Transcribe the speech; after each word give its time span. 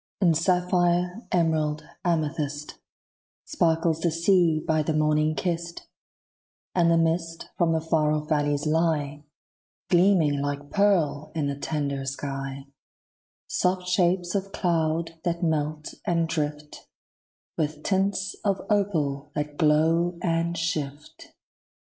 In 0.19 0.33
sapphire, 0.33 1.21
emerald, 1.31 1.87
amethyst, 2.03 2.79
Sparkles 3.45 3.99
the 3.99 4.09
sea 4.09 4.59
by 4.59 4.81
the 4.81 4.95
morning 4.95 5.35
kissed; 5.35 5.85
And 6.73 6.89
the 6.89 6.97
mist 6.97 7.49
from 7.55 7.71
the 7.71 7.81
far 7.81 8.11
off 8.11 8.27
valleys 8.27 8.65
lie 8.65 9.23
Gleaming 9.91 10.41
like 10.41 10.71
pearl 10.71 11.31
in 11.35 11.45
the 11.45 11.55
tender 11.55 12.03
sky; 12.07 12.65
Soft 13.45 13.87
shapes 13.87 14.33
of 14.33 14.51
cloud 14.51 15.19
that 15.23 15.43
melt 15.43 15.93
and 16.03 16.27
drift, 16.27 16.87
With 17.55 17.83
tints 17.83 18.35
of 18.43 18.59
opal 18.71 19.29
that 19.35 19.55
glow 19.55 20.17
and 20.23 20.57
shift. 20.57 21.35